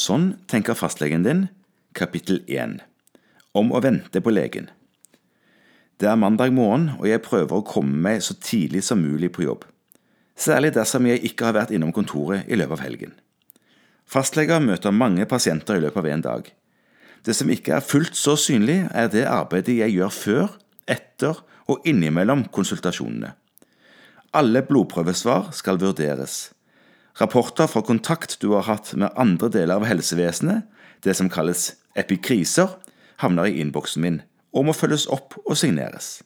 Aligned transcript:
Sånn 0.00 0.30
tenker 0.48 0.74
fastlegen 0.74 1.22
din, 1.26 1.42
kapittel 1.92 2.40
1 2.48 2.78
Om 3.52 3.72
å 3.76 3.80
vente 3.84 4.22
på 4.24 4.32
legen. 4.32 4.70
Det 6.00 6.08
er 6.08 6.16
mandag 6.16 6.54
morgen, 6.56 6.94
og 6.96 7.04
jeg 7.04 7.20
prøver 7.20 7.58
å 7.58 7.66
komme 7.66 7.98
meg 8.06 8.22
så 8.24 8.32
tidlig 8.40 8.80
som 8.86 9.02
mulig 9.04 9.28
på 9.36 9.44
jobb. 9.44 9.66
Særlig 10.40 10.72
dersom 10.78 11.04
jeg 11.10 11.20
ikke 11.28 11.50
har 11.50 11.58
vært 11.58 11.74
innom 11.76 11.92
kontoret 11.92 12.48
i 12.48 12.56
løpet 12.56 12.78
av 12.78 12.84
helgen. 12.86 13.12
Fastleger 14.08 14.62
møter 14.64 14.96
mange 14.96 15.26
pasienter 15.28 15.76
i 15.76 15.84
løpet 15.84 16.00
av 16.00 16.08
en 16.08 16.24
dag. 16.24 16.48
Det 17.26 17.36
som 17.36 17.52
ikke 17.52 17.76
er 17.76 17.84
fullt 17.84 18.16
så 18.16 18.38
synlig, 18.40 18.86
er 18.96 19.12
det 19.12 19.26
arbeidet 19.28 19.76
jeg 19.82 19.98
gjør 19.98 20.16
før, 20.16 20.56
etter 20.88 21.44
og 21.68 21.84
innimellom 21.84 22.46
konsultasjonene. 22.48 23.34
Alle 24.32 24.62
blodprøvesvar 24.62 25.50
skal 25.56 25.80
vurderes. 25.82 26.52
Rapporter 27.18 27.66
fra 27.66 27.82
kontakt 27.82 28.36
du 28.42 28.52
har 28.54 28.68
hatt 28.68 28.92
med 28.94 29.10
andre 29.18 29.50
deler 29.50 29.80
av 29.80 29.88
helsevesenet, 29.88 30.68
det 31.02 31.16
som 31.18 31.30
kalles 31.32 31.72
epikriser, 31.98 32.76
havner 33.18 33.50
i 33.50 33.58
innboksen 33.60 34.04
min 34.04 34.20
og 34.54 34.66
må 34.66 34.74
følges 34.74 35.06
opp 35.10 35.36
og 35.44 35.56
signeres. 35.58 36.20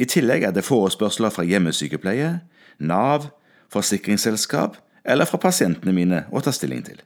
I 0.00 0.08
tillegg 0.10 0.48
er 0.48 0.52
det 0.52 0.66
forespørsler 0.66 1.32
fra 1.32 1.44
hjemmesykepleie, 1.46 2.40
Nav, 2.82 3.28
forsikringsselskap 3.70 4.80
eller 5.04 5.28
fra 5.28 5.38
pasientene 5.38 5.94
mine 5.94 6.24
å 6.34 6.42
ta 6.42 6.52
stilling 6.52 6.82
til. 6.86 6.98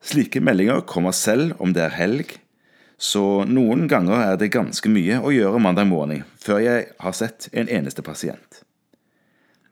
Slike 0.00 0.40
meldinger 0.42 0.82
kommer 0.88 1.14
selv 1.14 1.54
om 1.62 1.74
det 1.76 1.84
er 1.84 1.94
helg, 1.94 2.32
så 3.00 3.46
noen 3.48 3.86
ganger 3.88 4.20
er 4.20 4.34
det 4.36 4.50
ganske 4.52 4.90
mye 4.92 5.22
å 5.24 5.32
gjøre 5.32 5.60
mandag 5.62 5.88
morgen 5.88 6.26
før 6.40 6.58
jeg 6.60 6.90
har 7.00 7.14
sett 7.16 7.48
en 7.56 7.70
eneste 7.72 8.04
pasient. 8.04 8.60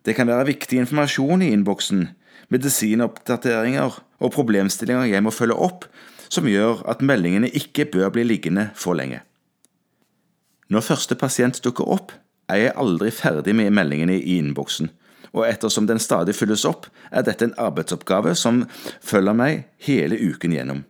Det 0.00 0.14
kan 0.16 0.30
være 0.30 0.48
viktig 0.48 0.78
informasjon 0.80 1.44
i 1.44 1.50
innboksen, 1.52 2.06
medisinoppdateringer 2.48 3.98
og 4.24 4.32
problemstillinger 4.32 5.10
jeg 5.12 5.26
må 5.26 5.34
følge 5.34 5.58
opp, 5.60 5.84
som 6.32 6.48
gjør 6.48 6.80
at 6.88 7.04
meldingene 7.04 7.52
ikke 7.52 7.90
bør 7.92 8.14
bli 8.16 8.24
liggende 8.24 8.70
for 8.76 8.96
lenge. 8.96 9.20
Når 10.72 10.88
første 10.88 11.16
pasient 11.20 11.60
dukker 11.64 11.84
opp, 11.84 12.14
er 12.48 12.62
jeg 12.62 12.76
aldri 12.80 13.12
ferdig 13.12 13.52
med 13.56 13.74
meldingene 13.76 14.16
i 14.16 14.38
innboksen, 14.40 14.88
og 15.36 15.44
ettersom 15.44 15.84
den 15.88 16.00
stadig 16.00 16.32
fylles 16.36 16.64
opp, 16.68 16.88
er 17.12 17.28
dette 17.28 17.44
en 17.44 17.58
arbeidsoppgave 17.60 18.32
som 18.36 18.64
følger 19.04 19.36
meg 19.36 19.66
hele 19.84 20.16
uken 20.16 20.56
gjennom. 20.56 20.86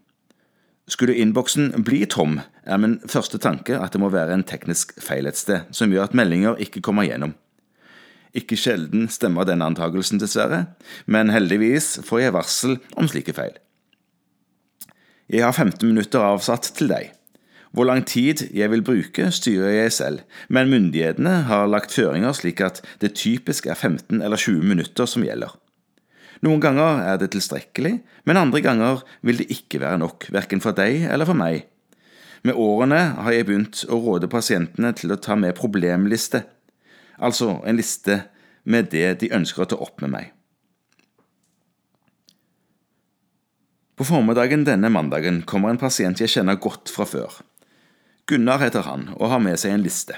Skulle 0.89 1.19
innboksen 1.21 1.75
bli 1.85 2.07
tom, 2.09 2.39
er 2.65 2.81
min 2.81 2.97
første 3.05 3.39
tanke 3.39 3.77
at 3.77 3.93
det 3.93 4.01
må 4.01 4.09
være 4.13 4.33
en 4.39 4.47
teknisk 4.47 4.95
feil 5.05 5.29
et 5.29 5.37
sted, 5.37 5.69
som 5.71 5.93
gjør 5.93 6.09
at 6.09 6.17
meldinger 6.17 6.57
ikke 6.65 6.81
kommer 6.85 7.05
gjennom. 7.05 7.35
Ikke 8.37 8.57
sjelden 8.61 9.07
stemmer 9.13 9.45
denne 9.49 9.69
antagelsen, 9.69 10.21
dessverre, 10.21 10.65
men 11.07 11.33
heldigvis 11.33 11.99
får 12.09 12.23
jeg 12.23 12.37
varsel 12.37 12.77
om 12.97 13.09
slike 13.09 13.37
feil. 13.37 13.57
Jeg 15.29 15.45
har 15.45 15.53
15 15.53 15.85
minutter 15.85 16.25
avsatt 16.25 16.71
til 16.77 16.89
deg. 16.89 17.13
Hvor 17.77 17.85
lang 17.85 18.01
tid 18.09 18.47
jeg 18.57 18.71
vil 18.73 18.85
bruke, 18.85 19.29
styrer 19.29 19.75
jeg 19.75 19.93
selv, 19.93 20.21
men 20.49 20.71
myndighetene 20.73 21.43
har 21.51 21.69
lagt 21.69 21.93
føringer 21.93 22.33
slik 22.33 22.63
at 22.65 22.81
det 23.03 23.13
typisk 23.21 23.69
er 23.69 23.77
15 23.77 24.23
eller 24.23 24.41
20 24.41 24.65
minutter 24.65 25.09
som 25.09 25.25
gjelder. 25.27 25.53
Noen 26.47 26.63
ganger 26.63 27.03
er 27.03 27.17
det 27.19 27.33
tilstrekkelig, 27.35 27.97
men 28.29 28.39
andre 28.39 28.63
ganger 28.63 29.03
vil 29.27 29.41
det 29.41 29.49
ikke 29.51 29.81
være 29.83 29.99
nok, 30.05 30.29
verken 30.35 30.63
for 30.63 30.77
deg 30.77 31.09
eller 31.11 31.27
for 31.27 31.39
meg. 31.39 31.65
Med 32.47 32.55
årene 32.55 33.01
har 33.19 33.35
jeg 33.35 33.49
begynt 33.49 33.83
å 33.91 33.99
råde 33.99 34.31
pasientene 34.31 34.93
til 34.95 35.11
å 35.11 35.19
ta 35.19 35.35
med 35.35 35.59
problemliste 35.59 36.45
altså 37.19 37.59
en 37.67 37.77
liste 37.79 38.23
med 38.63 38.91
det 38.93 39.21
de 39.23 39.33
ønsker 39.35 39.65
å 39.65 39.71
ta 39.71 39.79
opp 39.83 40.03
med 40.05 40.15
meg. 40.15 40.33
På 43.99 44.07
formiddagen 44.07 44.63
denne 44.67 44.91
mandagen 44.95 45.43
kommer 45.43 45.73
en 45.73 45.81
pasient 45.81 46.21
jeg 46.23 46.31
kjenner 46.31 46.61
godt 46.63 46.91
fra 46.93 47.07
før. 47.09 47.41
Gunnar 48.31 48.63
heter 48.63 48.87
han 48.87 49.09
og 49.17 49.33
har 49.33 49.43
med 49.43 49.59
seg 49.59 49.75
en 49.75 49.83
liste. 49.83 50.15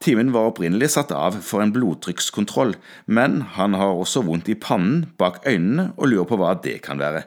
Timen 0.00 0.30
var 0.32 0.48
opprinnelig 0.48 0.94
satt 0.94 1.10
av 1.12 1.34
for 1.44 1.60
en 1.60 1.74
blodtrykkskontroll, 1.74 2.72
men 3.04 3.42
han 3.58 3.74
har 3.76 3.92
også 3.92 4.22
vondt 4.24 4.48
i 4.48 4.56
pannen, 4.56 5.10
bak 5.20 5.42
øynene 5.44 5.90
og 5.98 6.08
lurer 6.08 6.28
på 6.30 6.38
hva 6.40 6.54
det 6.64 6.78
kan 6.86 7.02
være. 7.02 7.26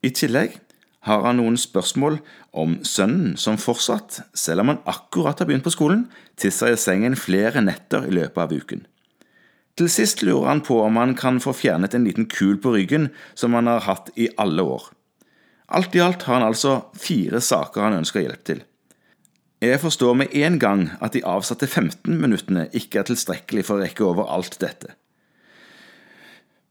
I 0.00 0.12
tillegg 0.16 0.56
har 1.04 1.26
han 1.26 1.36
noen 1.36 1.58
spørsmål 1.60 2.16
om 2.56 2.78
sønnen 2.88 3.36
som 3.40 3.60
fortsatt, 3.60 4.22
selv 4.32 4.64
om 4.64 4.72
han 4.72 4.82
akkurat 4.88 5.42
har 5.42 5.50
begynt 5.50 5.66
på 5.68 5.74
skolen, 5.74 6.06
tisser 6.40 6.72
i 6.72 6.80
sengen 6.80 7.18
flere 7.20 7.60
netter 7.60 8.08
i 8.08 8.16
løpet 8.16 8.40
av 8.46 8.56
uken. 8.56 8.86
Til 9.76 9.90
sist 9.92 10.22
lurer 10.24 10.54
han 10.54 10.64
på 10.64 10.78
om 10.80 10.96
han 10.96 11.12
kan 11.18 11.40
få 11.42 11.52
fjernet 11.52 11.96
en 11.96 12.08
liten 12.08 12.30
kul 12.30 12.56
på 12.62 12.72
ryggen 12.78 13.10
som 13.36 13.56
han 13.58 13.68
har 13.68 13.84
hatt 13.84 14.08
i 14.16 14.30
alle 14.40 14.64
år. 14.64 14.88
Alt 15.68 15.96
i 15.98 16.00
alt 16.00 16.24
har 16.24 16.38
han 16.38 16.48
altså 16.48 16.78
fire 16.96 17.44
saker 17.44 17.84
han 17.84 18.00
ønsker 18.00 18.24
hjelp 18.24 18.44
til. 18.48 18.64
Jeg 19.62 19.80
forstår 19.80 20.14
med 20.18 20.34
en 20.34 20.58
gang 20.58 20.90
at 21.00 21.14
de 21.14 21.24
avsatte 21.24 21.66
15 21.66 22.18
minuttene 22.20 22.68
ikke 22.72 23.00
er 23.00 23.08
tilstrekkelig 23.08 23.64
for 23.64 23.78
å 23.78 23.84
rekke 23.84 24.04
over 24.04 24.28
alt 24.32 24.58
dette. 24.60 24.96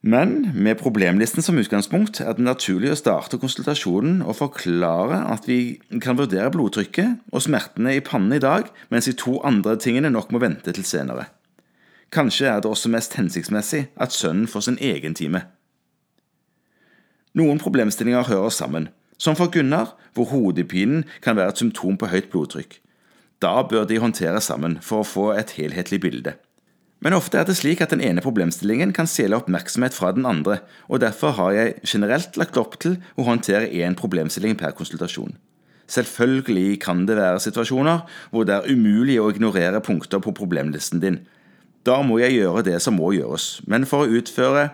Men 0.03 0.49
med 0.53 0.81
problemlisten 0.81 1.41
som 1.45 1.55
utgangspunkt 1.57 2.19
er 2.19 2.35
det 2.35 2.43
naturlig 2.43 2.89
å 2.91 2.97
starte 2.99 3.39
konsultasjonen 3.39 4.17
og 4.25 4.35
forklare 4.35 5.21
at 5.31 5.47
vi 5.47 5.79
kan 6.03 6.19
vurdere 6.19 6.51
blodtrykket 6.51 7.21
og 7.31 7.45
smertene 7.45 7.95
i 7.95 8.03
pannen 8.03 8.35
i 8.35 8.41
dag, 8.43 8.67
mens 8.91 9.07
de 9.07 9.15
to 9.15 9.37
andre 9.47 9.77
tingene 9.79 10.11
nok 10.11 10.33
må 10.35 10.43
vente 10.43 10.75
til 10.75 10.83
senere. 10.83 11.29
Kanskje 12.11 12.49
er 12.51 12.59
det 12.59 12.69
også 12.69 12.91
mest 12.91 13.15
hensiktsmessig 13.15 13.85
at 13.95 14.11
sønnen 14.11 14.49
får 14.51 14.67
sin 14.67 14.81
egen 14.83 15.15
time. 15.15 15.45
Noen 17.33 17.63
problemstillinger 17.63 18.27
hører 18.27 18.51
sammen, 18.53 18.91
som 19.17 19.37
for 19.39 19.51
Gunnar, 19.53 19.93
hvor 20.13 20.29
hodepinen 20.31 21.03
kan 21.21 21.37
være 21.37 21.55
et 21.55 21.61
symptom 21.61 21.97
på 21.97 22.09
høyt 22.11 22.31
blodtrykk. 22.33 22.79
Da 23.43 23.61
bør 23.67 23.85
de 23.89 23.99
håndtere 23.99 24.41
sammen 24.41 24.77
for 24.81 25.03
å 25.03 25.07
få 25.07 25.29
et 25.35 25.55
helhetlig 25.57 25.99
bilde. 26.03 26.35
Men 27.03 27.15
ofte 27.17 27.35
er 27.35 27.43
det 27.43 27.57
slik 27.59 27.81
at 27.83 27.91
den 27.91 27.99
ene 27.99 28.23
problemstillingen 28.23 28.93
kan 28.95 29.09
stjele 29.11 29.35
oppmerksomhet 29.35 29.95
fra 29.95 30.13
den 30.15 30.25
andre, 30.25 30.61
og 30.87 31.01
derfor 31.03 31.35
har 31.35 31.51
jeg 31.51 31.73
generelt 31.83 32.37
lagt 32.39 32.59
opp 32.59 32.77
til 32.79 32.95
å 33.19 33.25
håndtere 33.27 33.67
én 33.67 33.97
problemstilling 33.99 34.55
per 34.59 34.71
konsultasjon. 34.77 35.35
Selvfølgelig 35.91 36.79
kan 36.85 37.03
det 37.09 37.17
være 37.19 37.41
situasjoner 37.43 38.05
hvor 38.31 38.47
det 38.47 38.55
er 38.55 38.71
umulig 38.71 39.19
å 39.19 39.27
ignorere 39.33 39.83
punkter 39.83 40.23
på 40.23 40.31
problemlisten 40.31 41.03
din. 41.03 41.19
Da 41.83 41.99
må 42.07 42.21
jeg 42.21 42.37
gjøre 42.37 42.63
det 42.63 42.77
som 42.79 42.95
må 42.95 43.11
gjøres, 43.17 43.59
men 43.67 43.83
for 43.89 44.05
å 44.05 44.19
utføre 44.21 44.69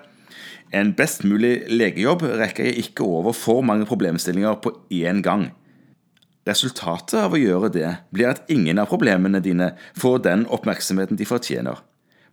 en 0.75 0.93
best 0.97 1.23
mulig 1.25 1.63
legejobb 1.71 2.25
rekker 2.41 2.69
jeg 2.69 2.85
ikke 2.85 3.07
over 3.07 3.35
for 3.35 3.65
mange 3.65 3.87
problemstillinger 3.89 4.59
på 4.63 4.73
én 4.93 5.23
gang. 5.25 5.49
Resultatet 6.49 7.17
av 7.19 7.35
å 7.35 7.39
gjøre 7.41 7.69
det 7.73 7.89
blir 8.15 8.31
at 8.31 8.45
ingen 8.49 8.79
av 8.81 8.89
problemene 8.89 9.41
dine 9.43 9.73
får 9.99 10.21
den 10.25 10.45
oppmerksomheten 10.49 11.19
de 11.19 11.27
fortjener. 11.27 11.81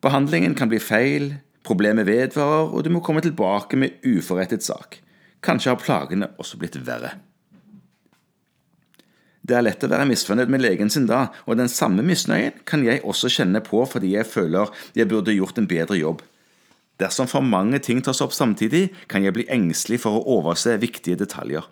Behandlingen 0.04 0.54
kan 0.56 0.70
bli 0.70 0.80
feil, 0.80 1.34
problemet 1.66 2.06
vedvarer, 2.08 2.70
og 2.70 2.84
du 2.84 2.92
må 2.94 3.02
komme 3.04 3.24
tilbake 3.24 3.78
med 3.80 3.96
uforrettet 4.06 4.64
sak. 4.64 5.00
Kanskje 5.44 5.72
har 5.72 5.82
plagene 5.82 6.30
også 6.40 6.60
blitt 6.60 6.78
verre. 6.86 7.16
Det 9.46 9.54
er 9.54 9.62
lett 9.62 9.84
å 9.84 9.90
være 9.90 10.08
misfornøyd 10.08 10.50
med 10.50 10.62
legen 10.62 10.88
sin 10.90 11.06
da, 11.06 11.28
og 11.46 11.58
den 11.60 11.70
samme 11.70 12.02
misnøyen 12.06 12.56
kan 12.66 12.82
jeg 12.86 13.04
også 13.06 13.30
kjenne 13.30 13.62
på 13.62 13.84
fordi 13.86 14.16
jeg 14.16 14.26
føler 14.26 14.72
jeg 14.96 15.10
burde 15.10 15.34
gjort 15.36 15.60
en 15.60 15.68
bedre 15.70 15.98
jobb. 16.00 16.24
Dersom 17.00 17.28
for 17.28 17.44
mange 17.44 17.78
ting 17.84 18.00
tas 18.04 18.22
opp 18.24 18.32
samtidig, 18.32 18.88
kan 19.08 19.24
jeg 19.24 19.36
bli 19.36 19.44
engstelig 19.52 20.00
for 20.06 20.16
å 20.16 20.38
overse 20.38 20.78
viktige 20.80 21.18
detaljer. 21.20 21.66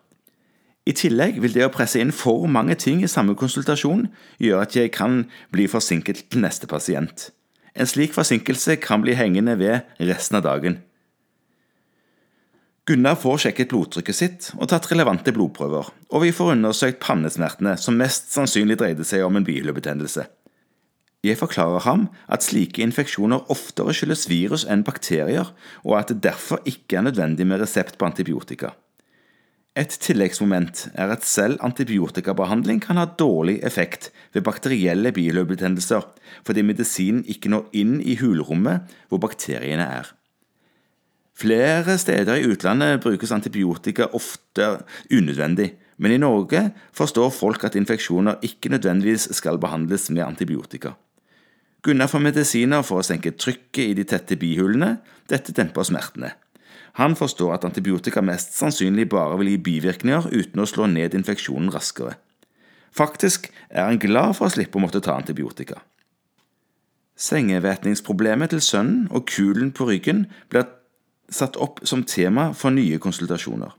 I 0.84 0.92
tillegg 0.92 1.38
vil 1.40 1.54
det 1.54 1.64
å 1.64 1.72
presse 1.72 2.00
inn 2.00 2.12
for 2.12 2.44
mange 2.44 2.76
ting 2.76 3.00
i 3.00 3.08
samme 3.08 3.32
konsultasjon 3.40 4.04
gjøre 4.42 4.66
at 4.66 4.74
jeg 4.76 4.92
kan 4.92 5.22
bli 5.54 5.64
forsinket 5.70 6.26
til 6.28 6.44
neste 6.44 6.68
pasient. 6.68 7.30
En 7.74 7.88
slik 7.88 8.12
forsinkelse 8.14 8.76
kan 8.84 9.00
bli 9.02 9.16
hengende 9.16 9.56
ved 9.59 9.88
resten 10.04 10.38
av 10.38 10.44
dagen. 10.44 10.82
Gunnar 12.84 13.16
får 13.16 13.47
sjekket 13.47 13.70
blodtrykket 13.72 14.16
sitt 14.18 14.50
og 14.59 14.68
tatt 14.68 14.91
relevante 14.91 15.32
blodprøver, 15.32 15.88
og 15.88 16.20
vi 16.20 16.34
får 16.36 16.53
undersøkt 16.53 17.00
pannesmertene, 17.00 17.78
som 17.80 17.97
mest 17.97 18.28
sannsynlig 18.34 18.77
dreide 18.77 19.06
seg 19.09 19.24
om 19.24 19.41
en 19.41 19.47
bihulebetennelse. 19.47 20.27
Jeg 21.24 21.38
forklarer 21.41 21.80
ham 21.86 22.09
at 22.28 22.44
slike 22.44 22.82
infeksjoner 22.84 23.47
oftere 23.53 23.94
skyldes 23.97 24.26
virus 24.28 24.66
enn 24.68 24.82
bakterier, 24.84 25.54
og 25.80 25.94
at 25.97 26.10
det 26.12 26.21
derfor 26.26 26.60
ikke 26.68 26.98
er 26.98 27.06
nødvendig 27.06 27.47
med 27.48 27.62
resept 27.62 27.97
på 27.97 28.04
antibiotika. 28.10 28.74
Et 29.74 29.91
tilleggsmoment 29.91 30.84
er 30.94 31.10
at 31.10 31.24
selv 31.26 31.56
antibiotikabehandling 31.65 32.82
kan 32.84 33.00
ha 33.00 33.09
dårlig 33.18 33.56
effekt 33.66 34.12
ved 34.36 34.44
bakterielle 34.47 35.10
biløpebetennelser, 35.16 36.04
fordi 36.47 36.62
medisinen 36.62 37.24
ikke 37.24 37.50
når 37.50 37.72
inn 37.72 37.97
i 38.04 38.15
hulrommet 38.20 38.92
hvor 39.09 39.22
bakteriene 39.24 39.86
er. 39.97 40.12
Flere 41.34 41.97
steder 41.98 42.38
i 42.38 42.47
utlandet 42.53 43.00
brukes 43.03 43.32
antibiotika 43.34 44.06
ofte 44.15 44.68
unødvendig, 45.10 45.72
men 45.98 46.15
i 46.15 46.20
Norge 46.20 46.68
forstår 46.94 47.32
folk 47.34 47.65
at 47.65 47.74
infeksjoner 47.80 48.44
ikke 48.47 48.70
nødvendigvis 48.70 49.32
skal 49.34 49.59
behandles 49.59 50.06
med 50.10 50.22
antibiotika. 50.22 50.94
Gunnar 51.84 52.09
får 52.09 52.22
medisiner 52.25 52.84
for 52.86 53.03
å 53.03 53.04
senke 53.04 53.34
trykket 53.36 53.91
i 53.91 53.97
de 53.98 54.07
tette 54.09 54.39
bihulene. 54.41 54.97
Dette 55.28 55.53
demper 55.53 55.84
smertene. 55.84 56.31
Han 56.97 57.16
forstår 57.19 57.57
at 57.57 57.65
antibiotika 57.69 58.22
mest 58.25 58.54
sannsynlig 58.57 59.09
bare 59.13 59.36
vil 59.41 59.51
gi 59.53 59.59
bivirkninger 59.66 60.31
uten 60.33 60.63
å 60.63 60.69
slå 60.71 60.86
ned 60.89 61.16
infeksjonen 61.19 61.72
raskere. 61.75 62.15
Faktisk 62.95 63.51
er 63.69 63.89
han 63.89 63.98
glad 64.01 64.36
for 64.39 64.47
å 64.47 64.54
slippe 64.54 64.78
å 64.78 64.84
måtte 64.84 65.03
ta 65.04 65.16
antibiotika. 65.19 65.83
Sengevætningsproblemet 67.21 68.54
til 68.54 68.63
sønnen 68.65 69.09
og 69.10 69.27
kulen 69.28 69.75
på 69.75 69.89
ryggen 69.91 70.25
blir 70.48 70.71
satt 71.30 71.59
opp 71.60 71.83
som 71.87 72.07
tema 72.07 72.53
for 72.57 72.72
nye 72.75 73.01
konsultasjoner. 73.03 73.75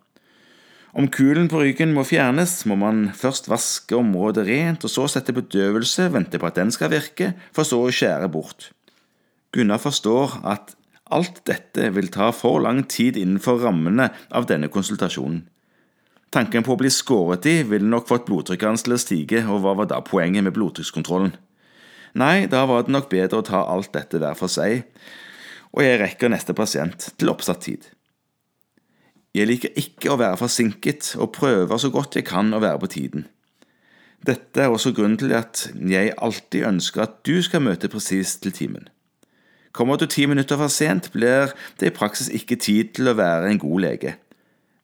Om 0.96 1.10
kulen 1.12 1.50
på 1.52 1.60
ryggen 1.60 1.92
må 1.92 2.06
fjernes, 2.08 2.62
må 2.72 2.78
man 2.80 3.10
først 3.20 3.50
vaske 3.52 3.98
området 3.98 4.46
rent, 4.48 4.86
og 4.88 4.92
så 4.94 5.10
sette 5.12 5.34
bedøvelse, 5.36 6.08
vente 6.14 6.40
på 6.40 6.48
at 6.48 6.56
den 6.56 6.72
skal 6.72 6.94
virke, 6.94 7.34
for 7.52 7.68
så 7.68 7.82
å 7.84 7.92
skjære 7.92 8.30
bort. 8.32 8.70
Gunnar 9.52 9.82
forstår 9.84 10.38
at 10.48 10.72
alt 11.12 11.42
dette 11.50 11.90
vil 11.98 12.08
ta 12.14 12.30
for 12.32 12.64
lang 12.64 12.86
tid 12.88 13.20
innenfor 13.20 13.60
rammene 13.66 14.08
av 14.32 14.48
denne 14.48 14.72
konsultasjonen. 14.72 15.44
Tanken 16.32 16.64
på 16.64 16.74
å 16.76 16.80
bli 16.80 16.92
skåret 16.92 17.46
i 17.48 17.58
ville 17.68 17.92
nok 17.92 18.08
fått 18.08 18.26
blodtrykket 18.30 18.68
hans 18.68 18.88
til 18.88 18.96
å 18.96 19.00
stige, 19.00 19.44
og 19.52 19.62
hva 19.64 19.76
var 19.82 19.92
da 19.92 20.00
poenget 20.04 20.48
med 20.48 20.56
blodtrykkskontrollen? 20.56 21.36
Nei, 22.16 22.48
da 22.48 22.64
var 22.72 22.88
det 22.88 22.96
nok 22.96 23.12
bedre 23.12 23.44
å 23.44 23.48
ta 23.48 23.66
alt 23.68 23.92
dette 23.92 24.24
hver 24.24 24.40
for 24.40 24.52
seg, 24.52 24.88
og 25.76 25.84
jeg 25.84 26.00
rekker 26.00 26.32
neste 26.32 26.56
pasient 26.56 27.12
til 27.20 27.36
oppsatt 27.36 27.68
tid. 27.68 27.84
Jeg 29.36 29.50
liker 29.50 29.74
ikke 29.76 30.14
å 30.14 30.20
være 30.22 30.40
forsinket, 30.40 31.16
og 31.20 31.34
prøver 31.36 31.80
så 31.82 31.90
godt 31.92 32.16
jeg 32.16 32.24
kan 32.30 32.54
å 32.56 32.62
være 32.64 32.80
på 32.80 32.92
tiden. 32.94 33.26
Dette 34.26 34.64
er 34.64 34.72
også 34.72 34.94
grunnen 34.96 35.20
til 35.20 35.34
at 35.36 35.68
jeg 35.76 36.14
alltid 36.24 36.64
ønsker 36.70 37.04
at 37.04 37.18
du 37.28 37.42
skal 37.44 37.66
møte 37.66 37.92
presis 37.92 38.38
til 38.40 38.56
timen. 38.56 38.88
Kommer 39.76 40.00
du 40.00 40.08
ti 40.08 40.24
minutter 40.26 40.56
for 40.56 40.72
sent, 40.72 41.12
blir 41.12 41.52
det 41.82 41.92
i 41.92 41.94
praksis 41.94 42.32
ikke 42.32 42.56
tid 42.56 42.96
til 42.96 43.12
å 43.12 43.18
være 43.20 43.52
en 43.52 43.60
god 43.60 43.84
lege. 43.84 44.16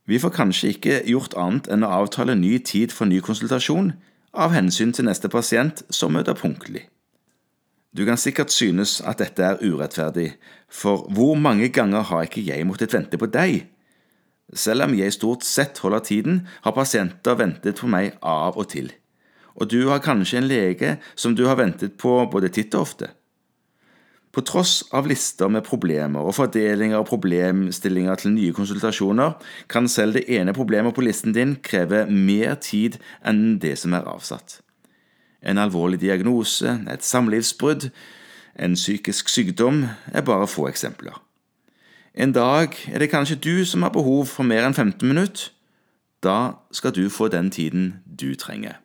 Vi 0.03 0.19
får 0.19 0.35
kanskje 0.35 0.73
ikke 0.75 0.99
gjort 1.07 1.37
annet 1.39 1.71
enn 1.71 1.87
å 1.87 1.93
avtale 2.01 2.35
ny 2.35 2.57
tid 2.59 2.91
for 2.91 3.07
ny 3.07 3.21
konsultasjon, 3.23 3.93
av 4.35 4.51
hensyn 4.51 4.91
til 4.91 5.07
neste 5.07 5.31
pasient 5.31 5.85
som 5.89 6.11
møter 6.11 6.35
punktlig. 6.35 6.89
Du 7.95 8.03
kan 8.07 8.19
sikkert 8.19 8.51
synes 8.51 8.99
at 8.99 9.23
dette 9.23 9.47
er 9.47 9.63
urettferdig, 9.63 10.33
for 10.67 11.07
hvor 11.11 11.39
mange 11.39 11.71
ganger 11.71 12.03
har 12.11 12.27
ikke 12.27 12.43
jeg 12.43 12.67
måttet 12.67 12.91
vente 12.95 13.19
på 13.19 13.31
deg? 13.31 13.70
Selv 14.53 14.83
om 14.83 14.95
jeg 14.97 15.13
stort 15.15 15.45
sett 15.47 15.79
holder 15.79 16.03
tiden, 16.03 16.41
har 16.65 16.75
pasienter 16.75 17.37
ventet 17.39 17.79
på 17.79 17.87
meg 17.87 18.17
av 18.21 18.57
og 18.59 18.67
til. 18.73 18.91
Og 19.55 19.69
du 19.71 19.87
har 19.89 20.03
kanskje 20.03 20.41
en 20.41 20.47
lege 20.47 20.97
som 21.15 21.35
du 21.35 21.45
har 21.47 21.59
ventet 21.59 21.97
på 21.99 22.19
både 22.31 22.51
titt 22.51 22.75
og 22.75 22.87
ofte. 22.87 23.11
På 24.31 24.43
tross 24.47 24.77
av 24.95 25.09
lister 25.11 25.49
med 25.51 25.65
problemer 25.67 26.23
og 26.23 26.37
fordelinger 26.37 27.01
og 27.01 27.09
problemstillinger 27.09 28.21
til 28.21 28.31
nye 28.31 28.55
konsultasjoner, 28.55 29.33
kan 29.67 29.89
selv 29.91 30.15
det 30.15 30.27
ene 30.31 30.55
problemet 30.55 30.95
på 30.95 31.03
listen 31.03 31.35
din 31.35 31.57
kreve 31.59 32.05
mer 32.07 32.55
tid 32.63 32.95
enn 33.27 33.59
det 33.59 33.75
som 33.81 33.95
er 33.97 34.07
avsatt. 34.07 34.61
En 35.43 35.59
alvorlig 35.59 35.99
diagnose, 35.99 36.77
et 36.87 37.03
samlivsbrudd, 37.03 37.89
en 38.55 38.77
psykisk 38.79 39.31
sykdom 39.31 39.83
er 40.13 40.23
bare 40.23 40.47
få 40.47 40.69
eksempler. 40.69 41.19
En 42.13 42.33
dag 42.35 42.75
er 42.91 42.99
det 42.99 43.09
kanskje 43.09 43.39
du 43.39 43.65
som 43.65 43.83
har 43.85 43.93
behov 43.95 44.25
for 44.27 44.43
mer 44.43 44.65
enn 44.67 44.75
15 44.75 45.07
minutter. 45.07 45.51
Da 46.23 46.59
skal 46.71 46.91
du 46.91 47.07
få 47.09 47.29
den 47.31 47.51
tiden 47.51 48.01
du 48.05 48.35
trenger. 48.35 48.80